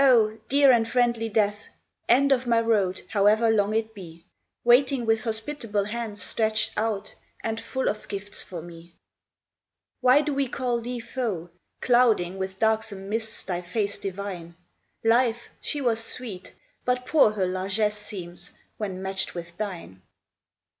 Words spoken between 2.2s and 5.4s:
of my road, however long it be, Waiting with